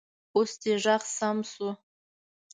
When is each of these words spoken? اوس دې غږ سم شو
اوس 0.35 0.51
دې 0.61 0.73
غږ 0.83 1.01
سم 1.17 1.37
شو 1.51 1.69